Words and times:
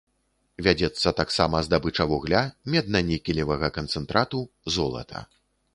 Вядзецца 0.67 1.13
таксама 1.19 1.61
здабыча 1.67 2.03
вугля, 2.13 2.41
медна-нікелевага 2.75 3.67
канцэнтрату, 3.79 4.39
золата. 4.79 5.19